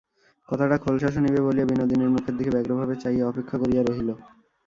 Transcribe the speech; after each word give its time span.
কথাটা 0.49 0.75
খোলসা 0.77 1.09
শুনিবে 1.11 1.39
বলিয়া 1.41 1.69
বিনোদিনীর 1.69 2.13
মুখের 2.13 2.35
দিকে 2.37 2.51
ব্যগ্রভাবে 2.51 2.95
চাহিয়া 3.03 3.25
অপেক্ষা 3.27 3.57
করিয়া 3.61 3.81
রহিল। 3.83 4.09